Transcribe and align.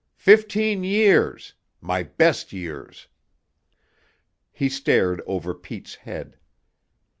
Fifteen 0.17 0.83
years! 0.83 1.53
My 1.79 2.01
best 2.01 2.51
years!" 2.51 3.05
He 4.51 4.67
stared 4.67 5.21
over 5.27 5.53
Pete's 5.53 5.93
head. 5.93 6.37